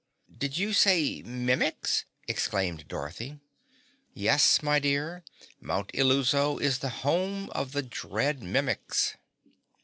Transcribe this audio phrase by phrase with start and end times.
[0.35, 3.37] "Did you say Mimics?" exclaimed Dorothy.
[4.15, 5.23] "Yes, my dear,
[5.59, 9.15] Mount Illuso is the home of the dread Mimics."